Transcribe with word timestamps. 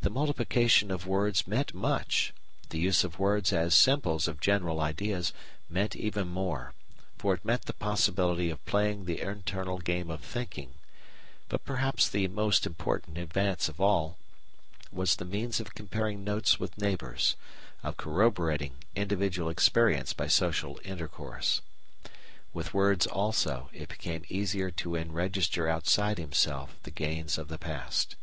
The 0.00 0.10
multiplication 0.10 0.90
of 0.90 1.06
words 1.06 1.46
meant 1.46 1.72
much, 1.72 2.34
the 2.70 2.80
use 2.80 3.04
of 3.04 3.20
words 3.20 3.52
as 3.52 3.76
symbols 3.76 4.26
of 4.26 4.40
general 4.40 4.80
ideas 4.80 5.32
meant 5.68 5.94
even 5.94 6.26
more, 6.26 6.74
for 7.16 7.34
it 7.34 7.44
meant 7.44 7.66
the 7.66 7.72
possibility 7.72 8.50
of 8.50 8.64
playing 8.66 9.04
the 9.04 9.20
internal 9.20 9.78
game 9.78 10.10
of 10.10 10.22
thinking; 10.24 10.72
but 11.48 11.64
perhaps 11.64 12.08
the 12.08 12.26
most 12.26 12.66
important 12.66 13.18
advance 13.18 13.68
of 13.68 13.80
all 13.80 14.18
was 14.90 15.14
the 15.14 15.24
means 15.24 15.60
of 15.60 15.76
comparing 15.76 16.24
notes 16.24 16.58
with 16.58 16.76
neighbours, 16.76 17.36
of 17.84 17.96
corroborating 17.96 18.74
individual 18.96 19.48
experience 19.48 20.12
by 20.12 20.26
social 20.26 20.80
intercourse. 20.82 21.60
With 22.52 22.74
words, 22.74 23.06
also, 23.06 23.70
it 23.72 23.88
became 23.88 24.24
easier 24.28 24.72
to 24.72 24.96
enregister 24.96 25.70
outside 25.70 26.18
himself 26.18 26.74
the 26.82 26.90
gains 26.90 27.38
of 27.38 27.46
the 27.46 27.58
past. 27.58 28.16